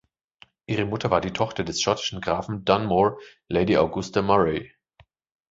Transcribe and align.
Ihre 0.65 0.85
Mutter 0.85 1.11
war 1.11 1.21
die 1.21 1.29
Tochter 1.31 1.63
des 1.63 1.79
schottischen 1.79 2.21
Grafen 2.21 2.65
Dunmore, 2.65 3.19
Lady 3.49 3.77
Augusta 3.77 4.23
Murray. 4.23 4.73